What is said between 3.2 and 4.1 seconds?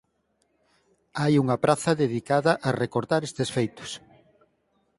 estes feitos.